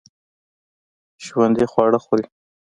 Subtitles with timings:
[1.25, 2.25] ژوندي خواړه خوري